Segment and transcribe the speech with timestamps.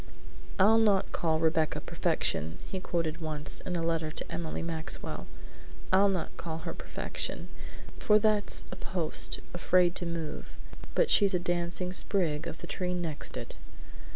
[0.57, 5.27] "I'll not call Rebecca perfection," he quoted once, in a letter to Emily Maxwell,
[5.93, 7.49] "I'll not call her perfection,
[7.99, 10.57] for that's a post, afraid to move.
[10.95, 13.57] But she's a dancing sprig of the tree next it."